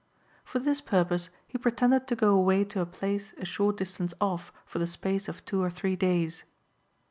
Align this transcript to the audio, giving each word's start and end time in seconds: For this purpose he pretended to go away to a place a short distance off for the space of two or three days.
For 0.43 0.57
this 0.57 0.81
purpose 0.81 1.29
he 1.47 1.59
pretended 1.59 2.07
to 2.07 2.15
go 2.15 2.29
away 2.33 2.63
to 2.65 2.81
a 2.81 2.87
place 2.87 3.35
a 3.37 3.45
short 3.45 3.77
distance 3.77 4.15
off 4.19 4.51
for 4.65 4.79
the 4.79 4.87
space 4.87 5.27
of 5.27 5.45
two 5.45 5.61
or 5.61 5.69
three 5.69 5.95
days. 5.95 6.43